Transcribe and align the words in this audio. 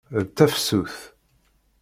D 0.21 0.23
tafsut. 0.35 0.97